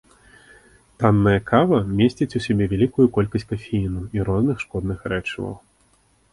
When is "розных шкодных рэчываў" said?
4.33-5.55